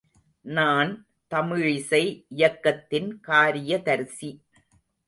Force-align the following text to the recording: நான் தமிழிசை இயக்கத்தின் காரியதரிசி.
நான் 0.41 1.05
தமிழிசை 1.31 2.25
இயக்கத்தின் 2.27 3.19
காரியதரிசி. 3.19 4.31